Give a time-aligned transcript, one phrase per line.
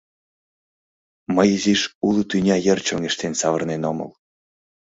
[1.35, 4.09] Мый изиш уло тӱня йыр чоҥештен савырнен омыл.